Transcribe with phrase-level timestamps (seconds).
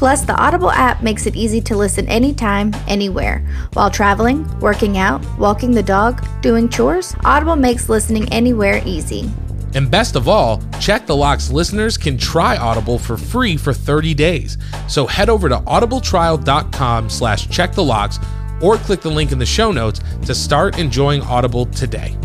[0.00, 3.46] Plus, the Audible app makes it easy to listen anytime, anywhere.
[3.74, 9.30] While traveling, working out, walking the dog, doing chores, Audible makes listening anywhere easy.
[9.74, 14.14] And best of all, Check the Locks listeners can try Audible for free for 30
[14.14, 14.56] days.
[14.88, 18.18] So head over to audibletrial.com slash check the locks
[18.62, 22.16] or click the link in the show notes to start enjoying Audible today.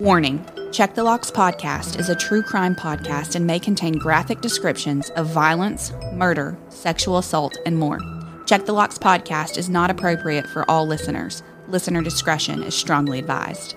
[0.00, 5.10] Warning Check the Locks podcast is a true crime podcast and may contain graphic descriptions
[5.10, 7.98] of violence, murder, sexual assault, and more.
[8.46, 11.42] Check the Locks podcast is not appropriate for all listeners.
[11.66, 13.74] Listener discretion is strongly advised.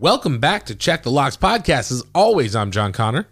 [0.00, 1.90] Welcome back to Check the Locks podcast.
[1.90, 3.26] As always, I'm John Conner.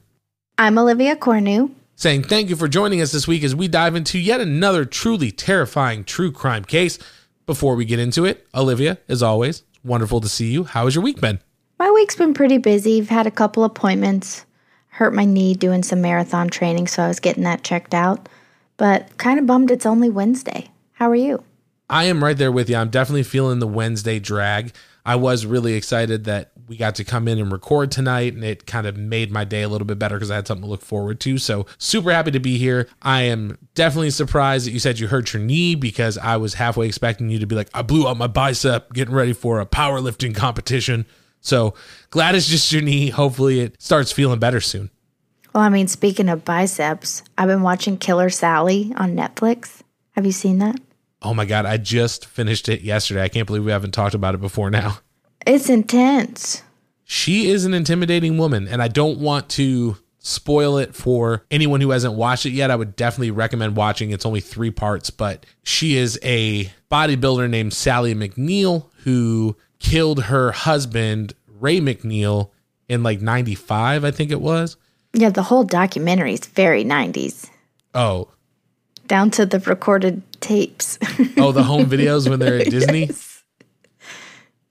[0.59, 1.71] I'm Olivia Cornu.
[1.95, 5.31] Saying thank you for joining us this week as we dive into yet another truly
[5.31, 6.99] terrifying true crime case.
[7.47, 10.65] Before we get into it, Olivia, as always, wonderful to see you.
[10.65, 11.39] How has your week been?
[11.79, 12.99] My week's been pretty busy.
[12.99, 14.45] I've had a couple appointments.
[14.89, 18.29] Hurt my knee doing some marathon training, so I was getting that checked out.
[18.77, 20.71] But kind of bummed it's only Wednesday.
[20.95, 21.45] How are you?
[21.89, 22.75] I am right there with you.
[22.75, 24.73] I'm definitely feeling the Wednesday drag.
[25.05, 28.67] I was really excited that we got to come in and record tonight, and it
[28.67, 30.83] kind of made my day a little bit better because I had something to look
[30.83, 31.39] forward to.
[31.39, 32.89] So, super happy to be here.
[33.03, 36.87] I am definitely surprised that you said you hurt your knee because I was halfway
[36.87, 40.35] expecting you to be like, I blew out my bicep getting ready for a powerlifting
[40.35, 41.07] competition.
[41.41, 41.75] So,
[42.11, 43.11] glad it's just your knee.
[43.11, 44.91] Hopefully, it starts feeling better soon.
[45.55, 49.81] Well, I mean, speaking of biceps, I've been watching Killer Sally on Netflix.
[50.13, 50.81] Have you seen that?
[51.23, 53.23] Oh my God, I just finished it yesterday.
[53.23, 54.99] I can't believe we haven't talked about it before now.
[55.47, 56.63] It's intense.
[57.05, 61.91] She is an intimidating woman, and I don't want to spoil it for anyone who
[61.91, 62.71] hasn't watched it yet.
[62.71, 64.11] I would definitely recommend watching.
[64.11, 70.51] It's only three parts, but she is a bodybuilder named Sally McNeil who killed her
[70.51, 72.51] husband, Ray McNeil,
[72.89, 74.77] in like 95, I think it was.
[75.13, 77.49] Yeah, the whole documentary is very 90s,
[77.95, 78.29] Oh,
[79.07, 80.99] down to the recorded tapes.
[81.37, 83.11] oh, the home videos when they're at Disney.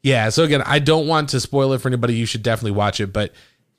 [0.06, 0.30] Yeah.
[0.30, 2.14] So again, I don't want to spoil it for anybody.
[2.14, 3.12] You should definitely watch it.
[3.12, 3.34] But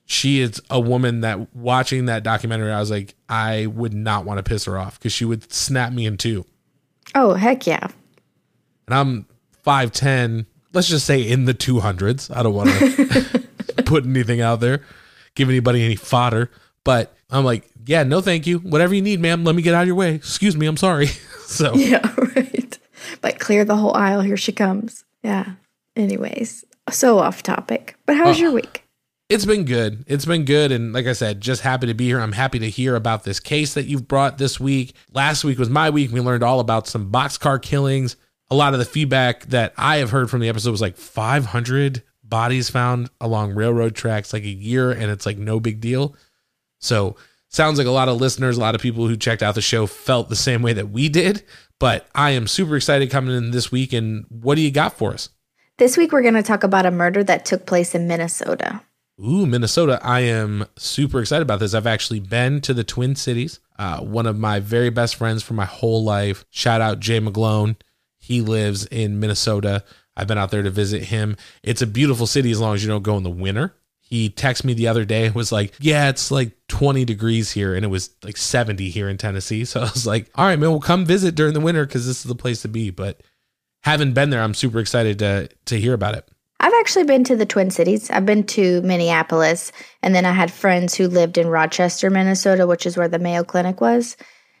[0.05, 4.37] she is a woman that watching that documentary, I was like, I would not want
[4.37, 6.45] to piss her off because she would snap me in two.
[7.15, 7.87] oh, heck yeah.
[8.87, 9.25] And I'm
[9.63, 10.45] five ten.
[10.73, 12.29] Let's just say in the two hundreds.
[12.29, 13.47] I don't want to
[13.85, 14.81] put anything out there,
[15.35, 16.51] give anybody any fodder.
[16.83, 18.59] But I'm like, yeah, no, thank you.
[18.59, 19.45] Whatever you need, ma'am.
[19.45, 20.15] Let me get out of your way.
[20.15, 20.67] Excuse me.
[20.67, 21.07] I'm sorry.
[21.45, 22.77] so Yeah, right.
[23.21, 24.21] But clear the whole aisle.
[24.21, 25.05] Here she comes.
[25.23, 25.53] Yeah.
[25.97, 27.97] Anyways, so off topic.
[28.05, 28.55] But how's your uh-huh.
[28.55, 28.83] week?
[29.29, 30.05] It's been good.
[30.07, 30.71] It's been good.
[30.71, 32.19] And like I said, just happy to be here.
[32.19, 34.93] I'm happy to hear about this case that you've brought this week.
[35.11, 36.11] Last week was my week.
[36.11, 38.15] We learned all about some boxcar killings.
[38.49, 42.03] A lot of the feedback that I have heard from the episode was like 500
[42.23, 46.15] bodies found along railroad tracks, like a year, and it's like no big deal.
[46.79, 47.17] So
[47.49, 49.87] sounds like a lot of listeners, a lot of people who checked out the show
[49.87, 51.43] felt the same way that we did.
[51.79, 53.91] But I am super excited coming in this week.
[53.91, 55.29] And what do you got for us?
[55.77, 58.81] This week, we're going to talk about a murder that took place in Minnesota.
[59.23, 59.99] Ooh, Minnesota.
[60.01, 61.75] I am super excited about this.
[61.75, 63.59] I've actually been to the Twin Cities.
[63.77, 66.45] Uh, one of my very best friends for my whole life.
[66.49, 67.75] Shout out Jay McGlone.
[68.17, 69.83] He lives in Minnesota.
[70.15, 71.37] I've been out there to visit him.
[71.61, 73.75] It's a beautiful city as long as you don't go in the winter.
[73.99, 77.75] He texted me the other day and was like, Yeah, it's like 20 degrees here.
[77.75, 79.63] And it was like 70 here in Tennessee.
[79.65, 82.17] So I was like, All right, man, we'll come visit during the winter because this
[82.17, 82.89] is the place to be.
[82.89, 83.21] But
[83.87, 86.27] having been there, I'm super excited to to hear about it.
[86.59, 88.09] I've actually been to the Twin Cities.
[88.09, 92.85] I've been to Minneapolis, and then I had friends who lived in Rochester, Minnesota, which
[92.85, 94.17] is where the Mayo Clinic was.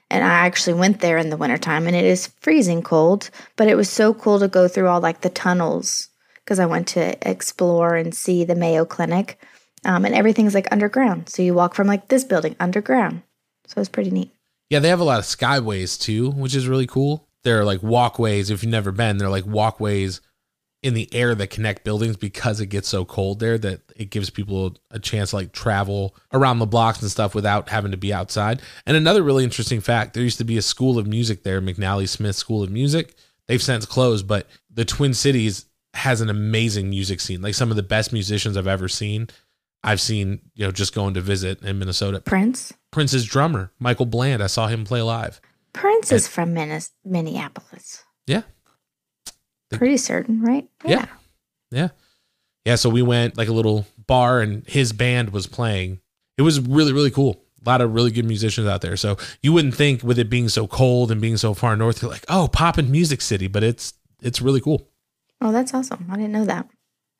[0.09, 3.75] And I actually went there in the wintertime, and it is freezing cold, but it
[3.75, 6.09] was so cool to go through all like the tunnels
[6.45, 9.37] because I went to explore and see the Mayo Clinic.
[9.83, 11.27] Um, and everything's like underground.
[11.27, 13.23] So you walk from like this building underground.
[13.67, 14.31] So it's pretty neat.
[14.69, 17.26] Yeah, they have a lot of skyways too, which is really cool.
[17.47, 18.49] They're like walkways.
[18.49, 20.19] If you've never been, they're like walkways
[20.83, 24.29] in the air that connect buildings because it gets so cold there that it gives
[24.29, 28.13] people a chance to like travel around the blocks and stuff without having to be
[28.13, 28.61] outside.
[28.85, 32.09] And another really interesting fact there used to be a school of music there, McNally
[32.09, 33.15] Smith School of Music.
[33.47, 37.41] They've since closed, but the Twin Cities has an amazing music scene.
[37.41, 39.29] Like some of the best musicians I've ever seen.
[39.85, 42.19] I've seen, you know, just going to visit in Minnesota.
[42.19, 42.73] Prince?
[42.91, 44.43] Prince's drummer, Michael Bland.
[44.43, 45.39] I saw him play live.
[45.73, 48.03] Prince is from Minnes- Minneapolis.
[48.25, 48.43] Yeah.
[49.71, 50.67] Pretty certain, right?
[50.85, 51.05] Yeah.
[51.71, 51.89] Yeah.
[52.65, 52.75] Yeah.
[52.75, 55.99] So we went like a little bar and his band was playing.
[56.37, 57.43] It was really, really cool.
[57.65, 58.95] A lot of really good musicians out there.
[58.95, 62.09] So you wouldn't think with it being so cold and being so far north, you're
[62.11, 64.87] like, oh, poppin' music city, but it's it's really cool.
[65.41, 66.07] Oh, that's awesome.
[66.09, 66.67] I didn't know that.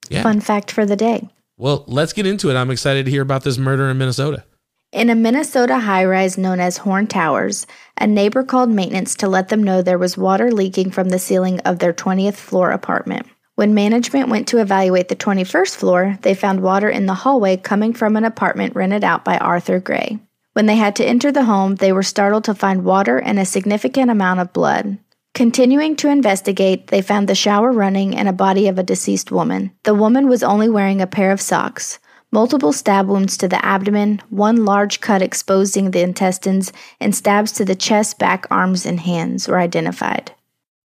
[0.10, 0.24] Yeah.
[0.24, 1.28] Fun fact for the day.
[1.58, 2.56] Well, let's get into it.
[2.56, 4.46] I'm excited to hear about this murder in Minnesota.
[4.94, 7.68] In a Minnesota high rise known as Horn Towers,
[7.98, 11.60] a neighbor called maintenance to let them know there was water leaking from the ceiling
[11.62, 13.28] of their 20th floor apartment.
[13.56, 17.92] When management went to evaluate the 21st floor, they found water in the hallway coming
[17.92, 20.20] from an apartment rented out by Arthur Gray.
[20.54, 23.46] When they had to enter the home, they were startled to find water and a
[23.46, 25.00] significant amount of blood.
[25.34, 29.72] Continuing to investigate, they found the shower running and a body of a deceased woman.
[29.84, 32.00] The woman was only wearing a pair of socks.
[32.32, 37.64] Multiple stab wounds to the abdomen, one large cut exposing the intestines, and stabs to
[37.64, 40.34] the chest, back, arms, and hands were identified.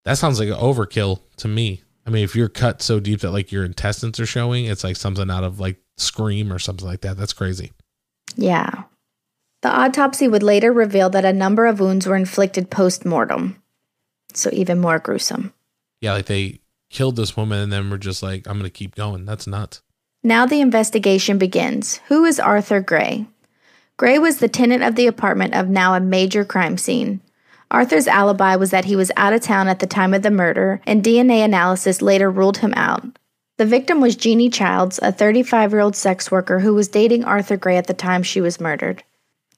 [0.05, 1.83] That sounds like an overkill to me.
[2.07, 4.97] I mean, if you're cut so deep that like your intestines are showing, it's like
[4.97, 7.17] something out of like Scream or something like that.
[7.17, 7.73] That's crazy.
[8.37, 8.85] Yeah.
[9.63, 13.63] The autopsy would later reveal that a number of wounds were inflicted post mortem.
[14.35, 15.53] So even more gruesome.
[16.01, 16.61] Yeah, like they
[16.91, 19.25] killed this woman and then we're just like, I'm going to keep going.
[19.25, 19.83] That's nuts.
[20.25, 21.97] Now the investigation begins.
[22.07, 23.27] Who is Arthur Gray?
[23.97, 27.21] Gray was the tenant of the apartment of now a major crime scene.
[27.73, 30.81] Arthur's alibi was that he was out of town at the time of the murder,
[30.87, 33.05] and DNA analysis later ruled him out.
[33.59, 37.57] The victim was Jeannie Childs, a 35 year old sex worker who was dating Arthur
[37.57, 39.03] Gray at the time she was murdered.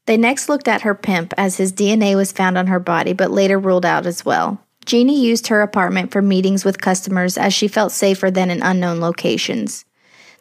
[0.06, 3.31] They next looked at her pimp as his DNA was found on her body, but
[3.31, 4.61] later ruled out as well.
[4.87, 9.00] Jeannie used her apartment for meetings with customers as she felt safer than in unknown
[9.00, 9.84] locations.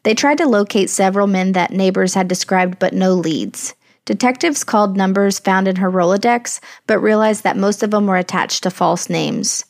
[0.04, 3.74] They tried to locate several men that neighbors had described, but no leads.
[4.06, 8.64] Detectives called numbers found in her Rolodex, but realized that most of them were attached
[8.64, 9.64] to false names.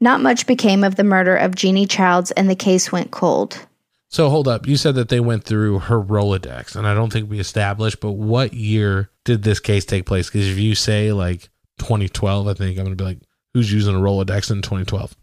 [0.00, 3.66] Not much became of the murder of Jeannie Childs, and the case went cold.
[4.08, 4.66] So hold up.
[4.66, 8.12] You said that they went through her Rolodex, and I don't think we established, but
[8.12, 10.30] what year did this case take place?
[10.30, 13.18] Because if you say like 2012, I think I'm going to be like,
[13.52, 15.14] who's using a Rolodex in 2012?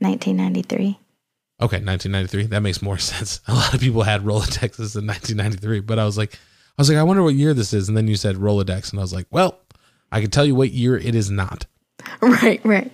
[0.00, 0.98] 1993.
[1.60, 2.46] Okay, 1993.
[2.46, 3.40] That makes more sense.
[3.46, 6.98] A lot of people had Rolodexes in 1993, but I was like, I was like,
[6.98, 7.88] I wonder what year this is.
[7.88, 9.60] And then you said Rolodex, and I was like, well,
[10.10, 11.66] I can tell you what year it is not.
[12.20, 12.92] Right, right.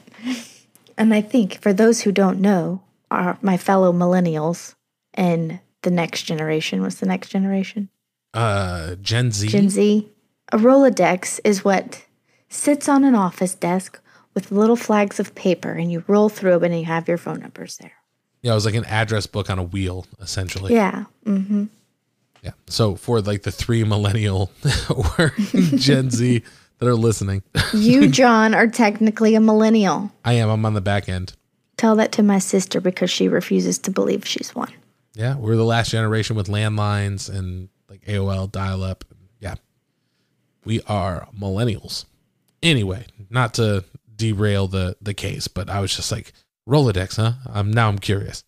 [0.97, 4.75] And I think for those who don't know, are my fellow millennials
[5.15, 6.83] and the next generation.
[6.83, 7.89] What's the next generation?
[8.35, 9.49] Uh, Gen Z.
[9.49, 10.09] Gen Z.
[10.53, 12.05] A Rolodex is what
[12.49, 14.01] sits on an office desk
[14.35, 17.41] with little flags of paper, and you roll through them and you have your phone
[17.41, 17.93] numbers there.
[18.43, 20.75] Yeah, it was like an address book on a wheel, essentially.
[20.75, 21.05] Yeah.
[21.27, 21.65] Mm-hmm.
[22.43, 22.53] Yeah.
[22.69, 24.51] So for like the three millennial
[25.19, 25.35] or
[25.77, 26.43] Gen Z
[26.79, 27.43] that are listening,
[27.75, 30.11] You, John, are technically a millennial.
[30.25, 30.49] I am.
[30.49, 31.35] I'm on the back end.
[31.77, 34.73] Tell that to my sister because she refuses to believe she's one.
[35.15, 39.05] Yeah, we're the last generation with landlines and like AOL dial up.
[39.41, 39.57] Yeah.
[40.65, 42.05] We are millennials.
[42.63, 46.33] Anyway, not to derail the the case, but I was just like,
[46.71, 47.33] Rolodex, huh?
[47.53, 48.45] I'm now I'm curious.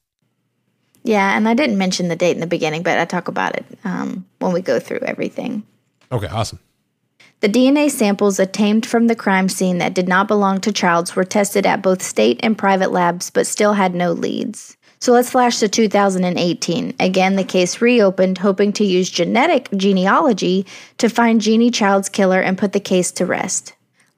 [1.03, 3.65] Yeah, and I didn't mention the date in the beginning, but I talk about it
[3.85, 5.65] um, when we go through everything.
[6.13, 6.61] Okay, awesome.
[7.41, 11.25] The DNA samples obtained from the crime scene that did not belong to Childs were
[11.25, 14.77] tested at both state and private labs, but still had no leads.
[15.01, 16.95] So let's flash to 2018.
[17.01, 20.65] Again, the case reopened, hoping to use genetic genealogy
[20.99, 23.73] to find Jeannie Child's killer and put the case to rest.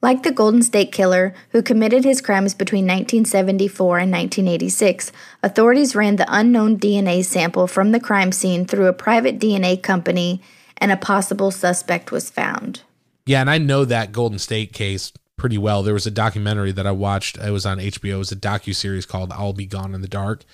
[0.05, 6.17] Like the Golden State Killer, who committed his crimes between 1974 and 1986, authorities ran
[6.17, 10.43] the unknown DNA sample from the crime scene through a private DNA company,
[10.77, 12.83] and a possible suspect was found.
[13.25, 15.81] Yeah, and I know that Golden State case pretty well.
[15.81, 17.39] There was a documentary that I watched.
[17.39, 18.13] It was on HBO.
[18.13, 20.45] It was a docu series called "I'll Be Gone in the Dark."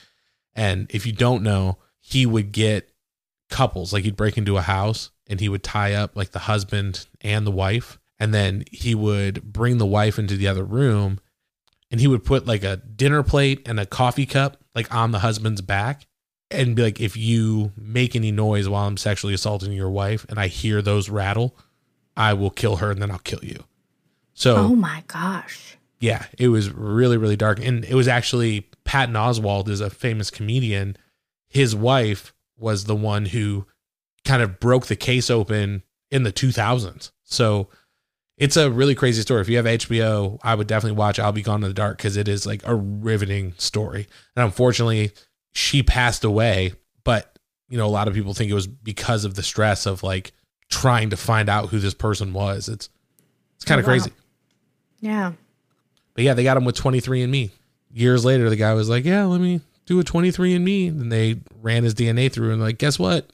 [0.55, 2.89] And if you don't know, he would get
[3.50, 7.05] couples like he'd break into a house and he would tie up like the husband
[7.20, 11.20] and the wife, and then he would bring the wife into the other room,
[11.90, 15.20] and he would put like a dinner plate and a coffee cup like on the
[15.20, 16.06] husband's back.
[16.51, 20.38] And be like, if you make any noise while I'm sexually assaulting your wife and
[20.38, 21.56] I hear those rattle,
[22.16, 23.63] I will kill her and then I'll kill you.
[24.34, 25.78] So, oh my gosh.
[26.00, 27.60] Yeah, it was really, really dark.
[27.66, 30.98] And it was actually Patton Oswalt is a famous comedian.
[31.48, 33.66] His wife was the one who
[34.25, 37.12] kind of broke the case open in the 2000s.
[37.24, 37.70] So
[38.41, 39.39] it's a really crazy story.
[39.39, 42.17] If you have HBO, I would definitely watch I'll Be Gone in the Dark because
[42.17, 44.07] it is like a riveting story.
[44.36, 45.12] And unfortunately,
[45.51, 47.38] she passed away, but
[47.69, 50.31] you know, a lot of people think it was because of the stress of like
[50.69, 52.67] trying to find out who this person was.
[52.67, 52.89] It's
[53.57, 53.93] it's kind of oh, wow.
[53.93, 54.12] crazy.
[55.01, 55.33] Yeah.
[56.15, 57.51] But yeah, they got him with 23andMe.
[57.93, 61.83] Years later, the guy was like, "Yeah, let me do a 23andMe." And they ran
[61.83, 63.29] his DNA through, and like, guess what?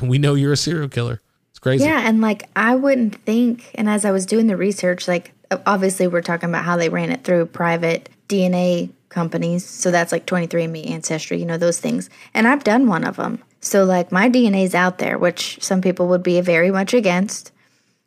[0.00, 1.20] We know you're a serial killer.
[1.58, 1.84] It's crazy.
[1.86, 3.72] Yeah, and like I wouldn't think.
[3.74, 5.32] And as I was doing the research, like
[5.66, 9.64] obviously we're talking about how they ran it through private DNA companies.
[9.64, 12.10] So that's like 23andMe, Ancestry, you know, those things.
[12.32, 13.42] And I've done one of them.
[13.60, 17.50] So like my DNA's out there, which some people would be very much against.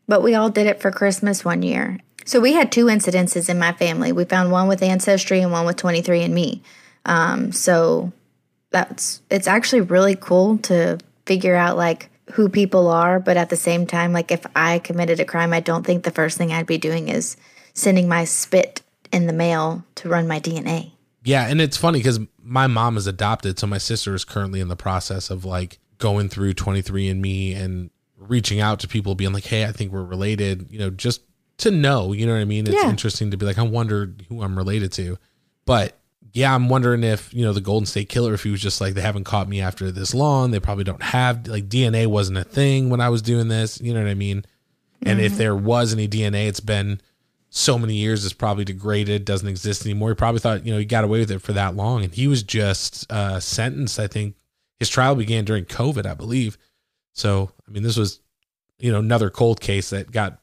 [0.08, 2.00] But we all did it for Christmas one year.
[2.24, 4.14] So we had two incidences in my family.
[4.14, 6.62] We found one with Ancestry and one with 23andMe.
[7.06, 8.14] Um, so
[8.70, 13.56] that's it's actually really cool to figure out like who people are, but at the
[13.56, 16.66] same time, like if I committed a crime, I don't think the first thing I'd
[16.66, 17.38] be doing is
[17.74, 20.92] sending my spit in the mail to run my DNA.
[21.24, 24.70] Yeah, and it's funny because my mom is adopted, so my sister is currently in
[24.70, 29.66] the process of like going through 23andMe and reaching out to people, being like, "Hey,
[29.66, 31.22] I think we're related," you know, just
[31.62, 32.12] to know.
[32.12, 32.68] You know what I mean?
[32.68, 32.90] It's yeah.
[32.90, 35.18] interesting to be like, I wonder who I'm related to,
[35.66, 35.98] but
[36.34, 38.94] yeah, I'm wondering if you know the Golden State Killer, if he was just like
[38.94, 42.44] they haven't caught me after this long, they probably don't have like DNA wasn't a
[42.44, 43.82] thing when I was doing this.
[43.82, 44.46] You know what I mean?
[45.04, 45.26] And mm-hmm.
[45.26, 47.02] if there was any DNA, it's been
[47.50, 50.10] so many years it's probably degraded, doesn't exist anymore.
[50.10, 52.04] He probably thought, you know, he got away with it for that long.
[52.04, 54.36] And he was just uh, sentenced, I think
[54.80, 56.58] his trial began during COVID, I believe.
[57.14, 58.22] So, I mean, this was,
[58.80, 60.40] you know, another cold case that got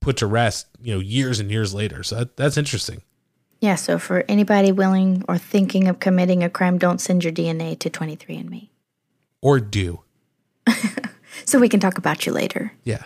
[0.00, 2.04] put to rest, you know, years and years later.
[2.04, 3.02] So that, that's interesting.
[3.60, 3.74] Yeah.
[3.76, 7.90] So for anybody willing or thinking of committing a crime, don't send your DNA to
[7.90, 8.68] 23andMe.
[9.42, 10.00] Or do.
[11.44, 12.72] so we can talk about you later.
[12.84, 13.04] Yeah.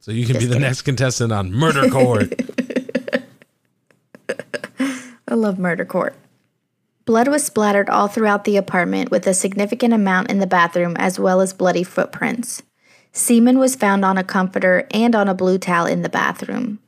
[0.00, 0.62] So you can Just be the kidding.
[0.68, 2.32] next contestant on Murder Court.
[5.28, 6.14] I love Murder Court.
[7.04, 11.18] Blood was splattered all throughout the apartment with a significant amount in the bathroom as
[11.18, 12.62] well as bloody footprints.
[13.12, 16.80] Semen was found on a comforter and on a blue towel in the bathroom.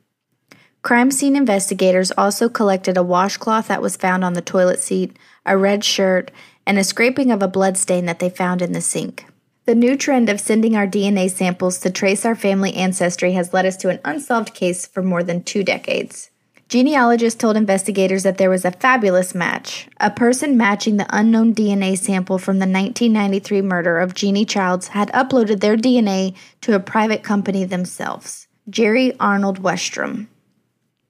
[0.81, 5.57] Crime scene investigators also collected a washcloth that was found on the toilet seat, a
[5.57, 6.31] red shirt,
[6.65, 9.25] and a scraping of a blood stain that they found in the sink.
[9.65, 13.65] The new trend of sending our DNA samples to trace our family ancestry has led
[13.65, 16.31] us to an unsolved case for more than two decades.
[16.69, 21.97] Genealogists told investigators that there was a fabulous match a person matching the unknown DNA
[21.97, 27.21] sample from the 1993 murder of Jeannie Childs had uploaded their DNA to a private
[27.21, 28.47] company themselves.
[28.69, 30.27] Jerry Arnold Westrom.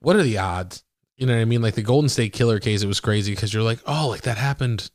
[0.00, 0.84] What are the odds?
[1.16, 1.62] You know what I mean?
[1.62, 4.38] Like the Golden State Killer case, it was crazy because you're like, oh, like that
[4.38, 4.90] happened.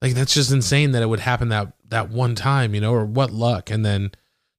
[0.00, 3.04] Like that's just insane that it would happen that that one time, you know, or
[3.04, 3.70] what luck.
[3.70, 4.12] And then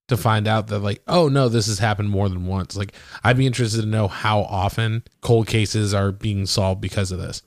[0.08, 3.38] to find out that like oh no this has happened more than once like i'd
[3.38, 7.41] be interested to know how often cold cases are being solved because of this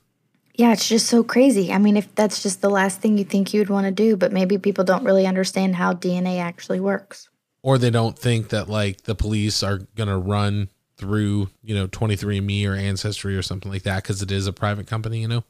[0.55, 3.53] yeah it's just so crazy i mean if that's just the last thing you think
[3.55, 7.29] you'd want to do but maybe people don't really understand how dna actually works
[7.63, 10.69] or they don't think that like the police are gonna run
[11.01, 14.87] through you know 23andme or ancestry or something like that because it is a private
[14.87, 15.43] company you know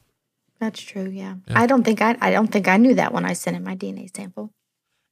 [0.59, 1.35] that's true yeah.
[1.47, 1.59] yeah.
[1.59, 3.75] i don't think i i don't think i knew that when i sent in my
[3.75, 4.53] dna sample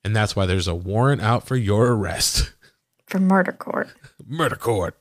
[0.03, 2.53] and that's why there's a warrant out for your arrest.
[3.05, 3.89] For murder court.
[4.25, 4.95] murder court.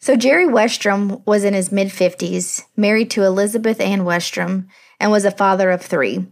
[0.00, 4.66] So Jerry Westrom was in his mid 50s, married to Elizabeth Ann Westrom,
[4.98, 6.26] and was a father of three.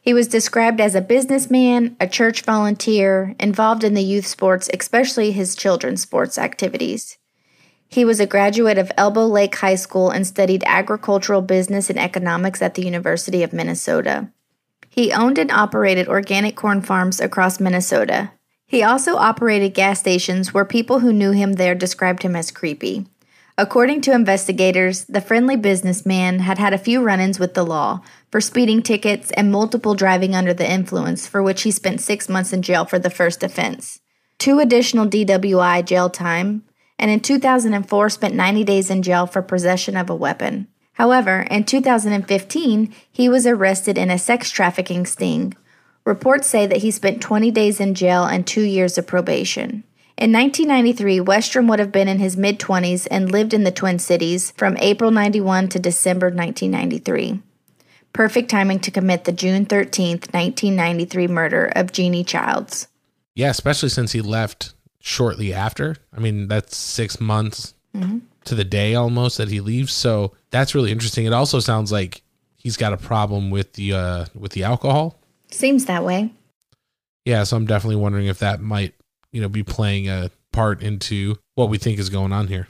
[0.00, 5.32] He was described as a businessman, a church volunteer, involved in the youth sports, especially
[5.32, 7.18] his children's sports activities.
[7.88, 12.60] He was a graduate of Elbow Lake High School and studied agricultural business and economics
[12.60, 14.30] at the University of Minnesota.
[14.88, 18.32] He owned and operated organic corn farms across Minnesota.
[18.66, 23.06] He also operated gas stations where people who knew him there described him as creepy.
[23.58, 28.02] According to investigators, the friendly businessman had had a few run ins with the law
[28.30, 32.52] for speeding tickets and multiple driving under the influence, for which he spent six months
[32.52, 34.00] in jail for the first offense,
[34.36, 36.64] two additional DWI jail time,
[36.98, 40.68] and in 2004 spent 90 days in jail for possession of a weapon.
[40.94, 45.54] However, in 2015, he was arrested in a sex trafficking sting.
[46.04, 49.84] Reports say that he spent 20 days in jail and two years of probation.
[50.16, 53.98] In 1993, Westrom would have been in his mid 20s and lived in the Twin
[53.98, 57.42] Cities from April 91 to December 1993.
[58.14, 62.88] Perfect timing to commit the June 13th, 1993 murder of Jeannie Childs.
[63.34, 64.72] Yeah, especially since he left
[65.06, 65.96] shortly after.
[66.12, 68.18] I mean, that's six months mm-hmm.
[68.44, 69.92] to the day almost that he leaves.
[69.92, 71.26] So that's really interesting.
[71.26, 72.22] It also sounds like
[72.56, 75.20] he's got a problem with the uh, with the alcohol.
[75.50, 76.32] Seems that way.
[77.24, 78.94] Yeah, so I'm definitely wondering if that might
[79.36, 82.68] you know, be playing a part into what we think is going on here.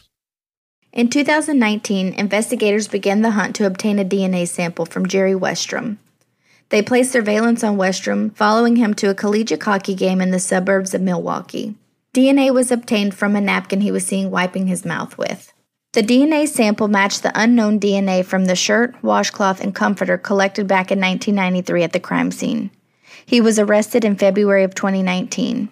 [0.92, 5.98] In 2019, investigators began the hunt to obtain a DNA sample from Jerry Westrom.
[6.70, 10.92] They placed surveillance on Westrom, following him to a collegiate hockey game in the suburbs
[10.92, 11.76] of Milwaukee.
[12.16, 15.52] DNA was obtained from a napkin he was seen wiping his mouth with.
[15.92, 20.90] The DNA sample matched the unknown DNA from the shirt, washcloth, and comforter collected back
[20.90, 22.70] in 1993 at the crime scene.
[23.26, 25.68] He was arrested in February of 2019.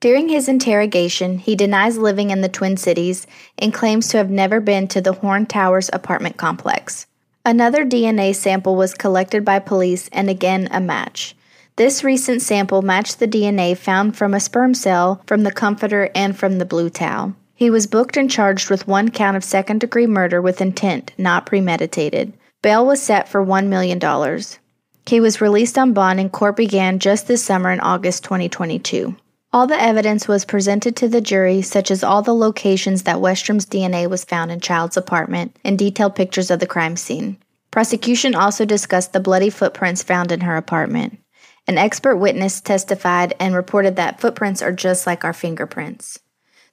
[0.00, 4.58] During his interrogation, he denies living in the Twin Cities and claims to have never
[4.58, 7.06] been to the Horn Towers apartment complex.
[7.44, 11.36] Another DNA sample was collected by police and again a match.
[11.76, 16.36] This recent sample matched the DNA found from a sperm cell from the comforter and
[16.36, 17.34] from the blue towel.
[17.52, 21.46] He was booked and charged with one count of second degree murder with intent, not
[21.46, 22.32] premeditated.
[22.62, 24.00] Bail was set for $1 million.
[25.06, 29.16] He was released on bond and court began just this summer in August 2022.
[29.52, 33.66] All the evidence was presented to the jury, such as all the locations that Westrom's
[33.66, 37.36] DNA was found in Child's apartment and detailed pictures of the crime scene.
[37.72, 41.18] Prosecution also discussed the bloody footprints found in her apartment.
[41.66, 46.18] An expert witness testified and reported that footprints are just like our fingerprints.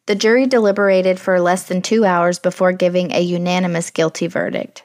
[0.05, 4.83] The jury deliberated for less than two hours before giving a unanimous guilty verdict.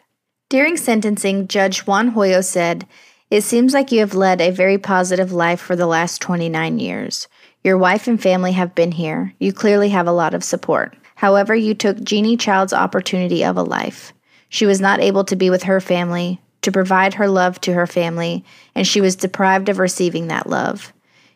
[0.48, 2.86] During sentencing, Judge Juan Hoyo said,
[3.30, 7.26] It seems like you have led a very positive life for the last 29 years.
[7.64, 9.34] Your wife and family have been here.
[9.40, 10.96] You clearly have a lot of support.
[11.16, 14.12] However, you took Jeannie Child's opportunity of a life.
[14.48, 17.86] She was not able to be with her family, to provide her love to her
[17.86, 20.92] family, and she was deprived of receiving that love.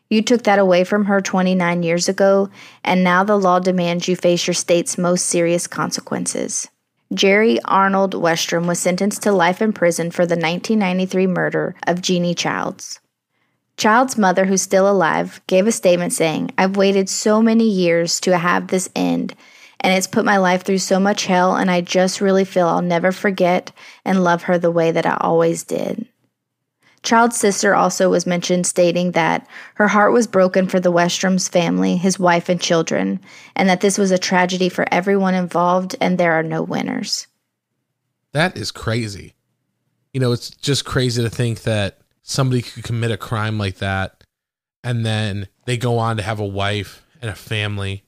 [0.09, 2.51] You took that away from her 29 years ago,
[2.83, 6.69] and now the law demands you face your state's most serious consequences.
[7.15, 12.35] Jerry Arnold Westrom was sentenced to life in prison for the 1993 murder of Jeannie
[12.35, 12.99] Childs.
[13.77, 18.37] Child's mother, who's still alive, gave a statement saying, I've waited so many years to
[18.37, 19.37] have this end,
[19.81, 22.83] and it's put my life through so much hell, and I just really feel I'll
[22.83, 23.73] never forget
[24.05, 26.07] and love her the way that I always did.
[27.03, 31.97] Child's sister also was mentioned, stating that her heart was broken for the Westrom's family,
[31.97, 33.21] his wife, and children,
[33.57, 37.27] and that this was a tragedy for everyone involved, and there are no winners.
[38.33, 39.35] That is crazy.
[40.13, 44.21] You know, it's just crazy to think that somebody could commit a crime like that
[44.83, 48.05] and then they go on to have a wife and a family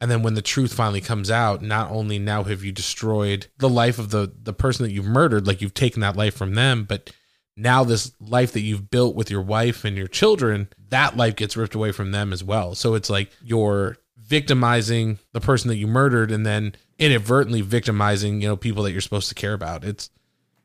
[0.00, 3.68] and then when the truth finally comes out not only now have you destroyed the
[3.68, 6.84] life of the the person that you've murdered like you've taken that life from them
[6.84, 7.10] but
[7.56, 11.56] now this life that you've built with your wife and your children that life gets
[11.56, 15.86] ripped away from them as well so it's like you're victimizing the person that you
[15.86, 20.10] murdered and then inadvertently victimizing you know people that you're supposed to care about it's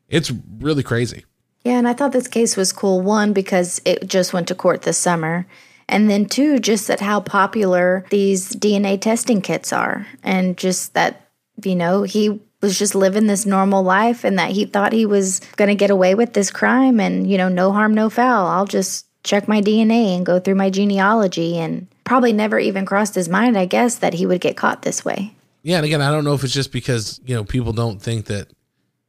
[0.08, 1.24] it's really crazy
[1.64, 3.00] yeah, and I thought this case was cool.
[3.00, 5.46] One, because it just went to court this summer.
[5.88, 10.06] And then two, just at how popular these DNA testing kits are.
[10.22, 11.28] And just that,
[11.62, 15.40] you know, he was just living this normal life and that he thought he was
[15.56, 18.46] going to get away with this crime and, you know, no harm, no foul.
[18.46, 21.58] I'll just check my DNA and go through my genealogy.
[21.58, 25.04] And probably never even crossed his mind, I guess, that he would get caught this
[25.04, 25.34] way.
[25.62, 25.76] Yeah.
[25.76, 28.48] And again, I don't know if it's just because, you know, people don't think that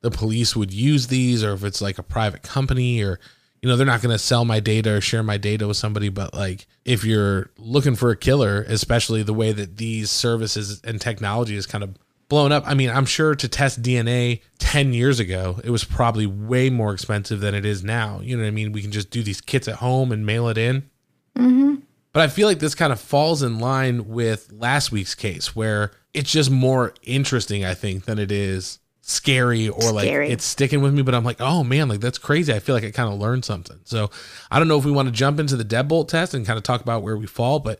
[0.01, 3.19] the police would use these or if it's like a private company or
[3.65, 6.07] you know they're not going to sell my data or share my data with somebody
[6.07, 11.01] but like if you're looking for a killer especially the way that these services and
[11.01, 11.97] technology is kind of
[12.29, 16.27] blown up i mean i'm sure to test dna 10 years ago it was probably
[16.27, 18.19] way more expensive than it is now.
[18.21, 18.71] You know what i mean?
[18.71, 20.87] We can just do these kits at home and mail it in.
[21.35, 21.77] Mm-hmm.
[22.13, 25.91] but i feel like this kind of falls in line with last week's case where
[26.13, 30.31] it's just more interesting i think than it is scary or like Scary.
[30.31, 32.51] it's sticking with me, but I'm like, oh man, like that's crazy.
[32.51, 33.79] I feel like I kind of learned something.
[33.83, 34.09] So
[34.49, 36.63] I don't know if we want to jump into the deadbolt test and kind of
[36.63, 37.79] talk about where we fall, but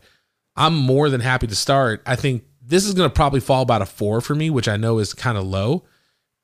[0.54, 2.00] I'm more than happy to start.
[2.06, 4.76] I think this is going to probably fall about a four for me, which I
[4.76, 5.82] know is kind of low.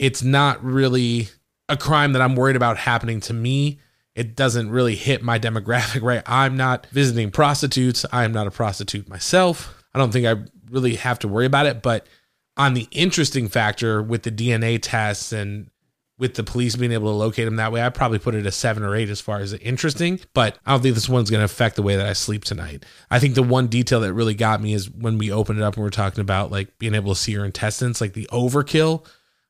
[0.00, 1.28] It's not really
[1.68, 3.78] a crime that I'm worried about happening to me.
[4.16, 6.24] It doesn't really hit my demographic, right?
[6.26, 8.04] I'm not visiting prostitutes.
[8.12, 9.80] I am not a prostitute myself.
[9.94, 10.42] I don't think I
[10.72, 11.82] really have to worry about it.
[11.82, 12.08] But
[12.56, 15.70] on the interesting factor with the DNA tests and
[16.18, 18.52] with the police being able to locate him that way, I probably put it a
[18.52, 20.20] seven or eight as far as interesting.
[20.34, 22.84] But I don't think this one's going to affect the way that I sleep tonight.
[23.10, 25.74] I think the one detail that really got me is when we opened it up
[25.74, 29.04] and we're talking about like being able to see her intestines, like the overkill.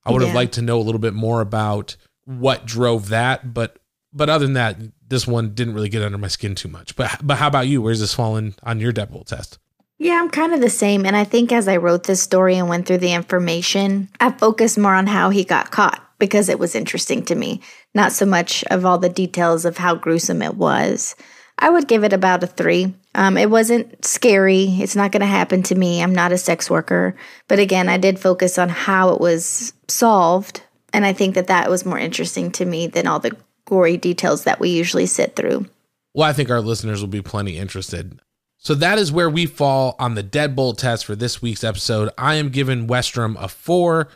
[0.04, 3.78] I would have liked to know a little bit more about what drove that, but
[4.12, 6.96] but other than that, this one didn't really get under my skin too much.
[6.96, 7.82] But but how about you?
[7.82, 9.58] Where's this falling on your deadbolt test?
[10.02, 11.06] Yeah, I'm kind of the same.
[11.06, 14.76] And I think as I wrote this story and went through the information, I focused
[14.76, 17.60] more on how he got caught because it was interesting to me,
[17.94, 21.14] not so much of all the details of how gruesome it was.
[21.56, 22.92] I would give it about a three.
[23.14, 24.64] Um, it wasn't scary.
[24.80, 26.02] It's not going to happen to me.
[26.02, 27.14] I'm not a sex worker.
[27.46, 30.62] But again, I did focus on how it was solved.
[30.92, 33.36] And I think that that was more interesting to me than all the
[33.66, 35.66] gory details that we usually sit through.
[36.12, 38.18] Well, I think our listeners will be plenty interested.
[38.64, 42.10] So that is where we fall on the deadbolt test for this week's episode.
[42.16, 44.06] I am giving Westrom a four.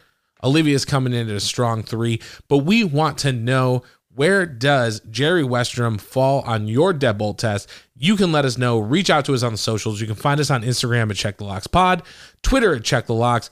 [0.45, 3.83] Olivia's coming in at a strong three, but we want to know
[4.15, 7.69] where does Jerry Westrom fall on your deadbolt test?
[7.97, 8.79] You can let us know.
[8.79, 10.01] Reach out to us on the socials.
[10.01, 12.05] You can find us on Instagram at Check the Locks Pod,
[12.43, 13.51] Twitter at Check the Locks,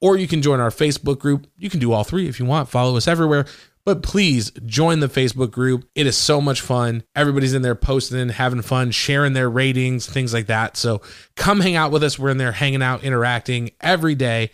[0.00, 1.46] or you can join our Facebook group.
[1.56, 2.68] You can do all three if you want.
[2.68, 3.46] Follow us everywhere.
[3.84, 5.88] But please join the Facebook group.
[5.94, 7.02] It is so much fun.
[7.16, 10.76] Everybody's in there posting, having fun, sharing their ratings, things like that.
[10.76, 11.02] So
[11.34, 12.18] come hang out with us.
[12.18, 14.50] We're in there hanging out, interacting every day.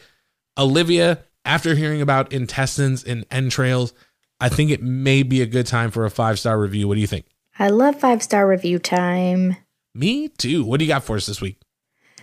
[0.59, 3.93] Olivia, after hearing about intestines and entrails,
[4.41, 6.89] I think it may be a good time for a five star review.
[6.89, 7.27] What do you think?
[7.59, 9.57] I love five star review time.
[9.95, 10.65] Me too.
[10.65, 11.61] What do you got for us this week?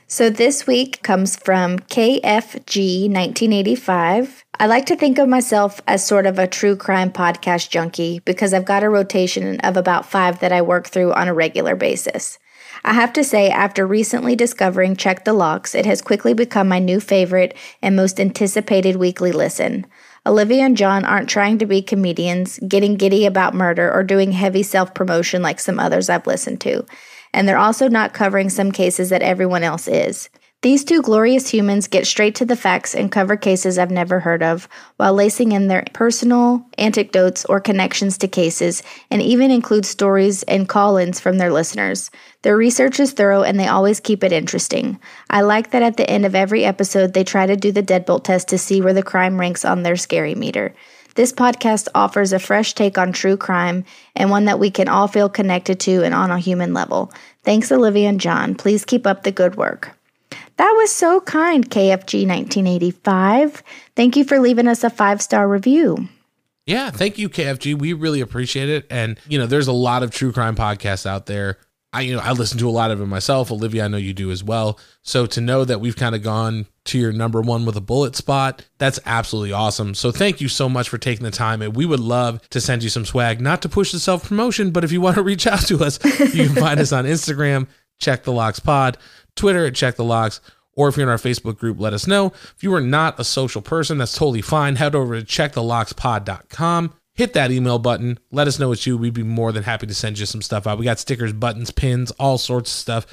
[0.08, 4.46] So this week comes from KFG 1985.
[4.60, 8.54] I like to think of myself as sort of a true crime podcast junkie because
[8.54, 12.38] I've got a rotation of about five that I work through on a regular basis.
[12.84, 16.78] I have to say, after recently discovering Check the Locks, it has quickly become my
[16.78, 19.88] new favorite and most anticipated weekly listen.
[20.24, 24.62] Olivia and John aren't trying to be comedians, getting giddy about murder, or doing heavy
[24.62, 26.86] self promotion like some others I've listened to.
[27.36, 30.30] And they're also not covering some cases that everyone else is.
[30.62, 34.42] These two glorious humans get straight to the facts and cover cases I've never heard
[34.42, 40.44] of, while lacing in their personal anecdotes or connections to cases, and even include stories
[40.44, 42.10] and call ins from their listeners.
[42.42, 44.98] Their research is thorough and they always keep it interesting.
[45.30, 48.24] I like that at the end of every episode, they try to do the deadbolt
[48.24, 50.74] test to see where the crime ranks on their scary meter.
[51.16, 53.86] This podcast offers a fresh take on true crime
[54.18, 57.12] and one that we can all feel connected to and on a human level.
[57.44, 58.54] Thanks, Olivia and John.
[58.54, 59.98] Please keep up the good work.
[60.58, 63.64] That was so kind, KFG 1985.
[63.96, 66.10] Thank you for leaving us a five star review.
[66.66, 67.78] Yeah, thank you, KFG.
[67.80, 68.86] We really appreciate it.
[68.90, 71.60] And you know, there's a lot of true crime podcasts out there.
[71.96, 73.52] I you know I listen to a lot of them myself.
[73.52, 74.78] Olivia, I know you do as well.
[75.02, 78.16] So to know that we've kind of gone to your number one with a bullet
[78.16, 79.96] spot, that's absolutely awesome.
[79.96, 81.62] So thank you so much for taking the time.
[81.62, 84.72] And we would love to send you some swag, not to push the self promotion,
[84.72, 86.04] but if you want to reach out to us,
[86.34, 88.98] you can find us on Instagram, check the locks pod,
[89.36, 90.42] Twitter at check the locks,
[90.74, 92.28] or if you're in our Facebook group, let us know.
[92.56, 94.76] If you are not a social person, that's totally fine.
[94.76, 96.94] Head over to checkthelockspod.com.
[97.16, 98.20] Hit that email button.
[98.32, 98.98] Let us know it's you.
[98.98, 100.78] We'd be more than happy to send you some stuff out.
[100.78, 103.08] We got stickers, buttons, pins, all sorts of stuff.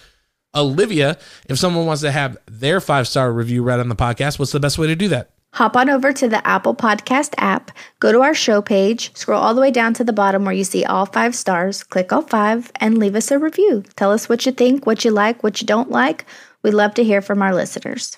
[0.54, 4.50] Olivia, if someone wants to have their five star review read on the podcast, what's
[4.50, 5.30] the best way to do that?
[5.54, 9.54] Hop on over to the Apple Podcast app, go to our show page, scroll all
[9.54, 12.72] the way down to the bottom where you see all five stars, click all five,
[12.76, 13.84] and leave us a review.
[13.96, 16.24] Tell us what you think, what you like, what you don't like.
[16.62, 18.16] We'd love to hear from our listeners.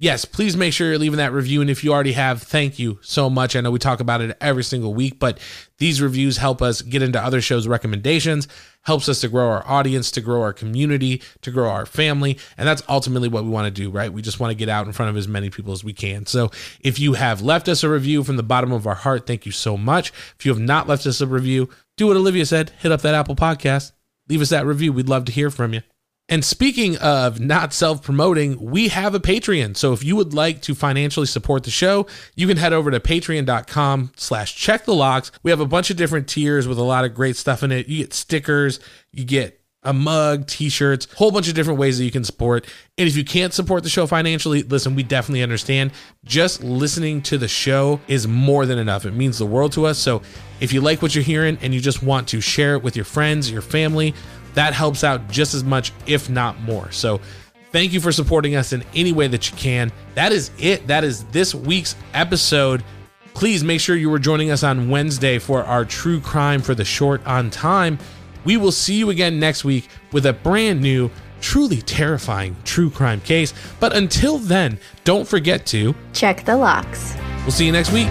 [0.00, 1.60] Yes, please make sure you're leaving that review.
[1.60, 3.54] And if you already have, thank you so much.
[3.54, 5.38] I know we talk about it every single week, but
[5.78, 8.48] these reviews help us get into other shows' recommendations,
[8.82, 12.38] helps us to grow our audience, to grow our community, to grow our family.
[12.58, 14.12] And that's ultimately what we want to do, right?
[14.12, 16.26] We just want to get out in front of as many people as we can.
[16.26, 19.46] So if you have left us a review from the bottom of our heart, thank
[19.46, 20.12] you so much.
[20.38, 23.14] If you have not left us a review, do what Olivia said hit up that
[23.14, 23.92] Apple podcast,
[24.28, 24.92] leave us that review.
[24.92, 25.82] We'd love to hear from you.
[26.30, 29.76] And speaking of not self promoting, we have a Patreon.
[29.76, 33.00] So if you would like to financially support the show, you can head over to
[33.00, 35.32] patreon.com slash check the locks.
[35.42, 37.88] We have a bunch of different tiers with a lot of great stuff in it.
[37.88, 38.78] You get stickers,
[39.12, 42.66] you get a mug, t-shirts, whole bunch of different ways that you can support.
[42.98, 45.92] And if you can't support the show financially, listen, we definitely understand.
[46.24, 49.06] Just listening to the show is more than enough.
[49.06, 49.98] It means the world to us.
[49.98, 50.20] So
[50.60, 53.06] if you like what you're hearing and you just want to share it with your
[53.06, 54.14] friends, your family,
[54.54, 56.90] that helps out just as much, if not more.
[56.90, 57.20] So
[57.72, 59.92] thank you for supporting us in any way that you can.
[60.14, 60.86] That is it.
[60.86, 62.84] That is this week's episode.
[63.34, 66.84] Please make sure you are joining us on Wednesday for our true crime for the
[66.84, 67.98] short on time.
[68.44, 71.10] We will see you again next week with a brand new,
[71.40, 73.54] truly terrifying true crime case.
[73.78, 77.14] But until then, don't forget to Check the locks.
[77.42, 78.08] We'll see you next week.